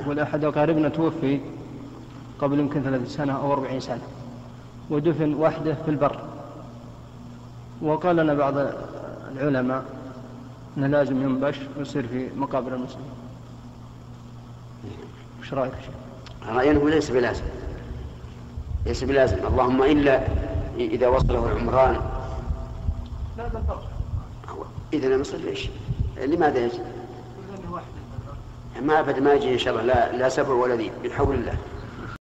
[0.00, 1.40] يقول أحد أقاربنا توفي
[2.38, 4.02] قبل يمكن ثلاث سنة أو أربعين سنة
[4.90, 6.20] ودفن وحده في البر
[7.82, 8.54] وقال لنا بعض
[9.32, 9.84] العلماء
[10.76, 13.10] أنه لازم ينبش ويصير في مقابر المسلمين
[15.40, 15.72] وش رأيك؟
[16.48, 17.44] رأيي أنه ليس بلازم
[18.86, 20.20] ليس بلازم اللهم إلا
[20.78, 22.00] إذا وصله العمران
[23.38, 23.46] لا
[24.92, 25.68] إذا لم يصل ليش؟
[26.26, 26.99] لماذا يجب؟
[28.82, 31.54] ما أبدا ما يجي إن شاء الله لا, لا سبع ولا ذي بحول الله.